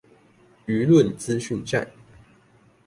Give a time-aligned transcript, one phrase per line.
[0.65, 1.87] 輿論資訊戰